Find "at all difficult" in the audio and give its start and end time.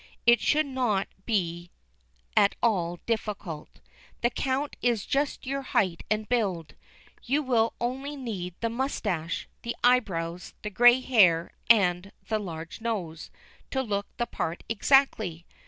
2.35-3.81